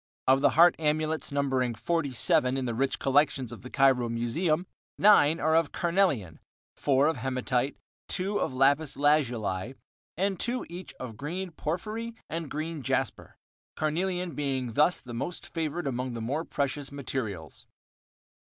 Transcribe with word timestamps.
Of 0.27 0.41
the 0.41 0.49
heart 0.57 0.75
amulets, 0.79 1.31
numbering 1.31 1.75
47 1.75 2.57
in 2.57 2.65
the 2.65 2.73
rich 2.73 2.97
collections 2.97 3.51
of 3.51 3.61
the 3.61 3.69
Cairo 3.69 4.09
Museum, 4.09 4.65
nine 4.97 5.39
are 5.39 5.55
of 5.55 5.71
carnelian, 5.71 6.39
four 6.75 7.05
of 7.05 7.17
hematite, 7.17 7.77
two 8.07 8.39
of 8.39 8.51
lapis 8.51 8.97
lazuli, 8.97 9.75
and 10.17 10.39
two 10.39 10.65
each 10.71 10.95
of 10.95 11.17
green 11.17 11.51
porphyry 11.51 12.15
and 12.31 12.49
green 12.49 12.81
jasper, 12.81 13.37
carnelian 13.75 14.33
being 14.33 14.73
thus 14.73 15.01
the 15.01 15.13
most 15.13 15.45
favored 15.45 15.85
among 15.85 16.13
the 16.13 16.19
more 16.21 16.45
precious 16.45 16.91
materials. 16.91 17.67